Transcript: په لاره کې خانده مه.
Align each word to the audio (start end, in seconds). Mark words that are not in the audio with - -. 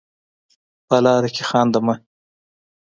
په 0.87 0.95
لاره 1.03 1.29
کې 1.35 1.43
خانده 1.49 1.79
مه. 1.85 1.95